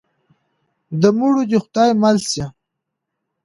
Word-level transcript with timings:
د 1.01 1.03
مړو 1.17 1.41
دې 1.49 1.57
خدای 1.63 1.89
مل 2.01 2.17
شي. 2.29 2.45